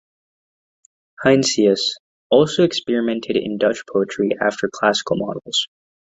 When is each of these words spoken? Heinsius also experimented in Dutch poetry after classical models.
Heinsius 1.23 1.99
also 2.31 2.63
experimented 2.63 3.35
in 3.37 3.59
Dutch 3.59 3.83
poetry 3.85 4.31
after 4.41 4.67
classical 4.67 5.15
models. 5.15 5.67